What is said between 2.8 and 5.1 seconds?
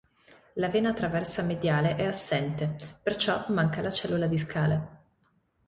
perciò manca la cellula discale.